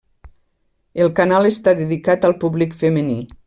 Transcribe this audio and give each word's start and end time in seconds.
El 1.05 1.11
canal 1.19 1.49
està 1.51 1.75
dedicat 1.83 2.27
al 2.31 2.37
públic 2.45 2.75
femení. 2.85 3.19